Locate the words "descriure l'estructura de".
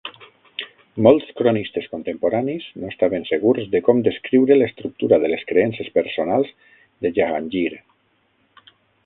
4.09-5.31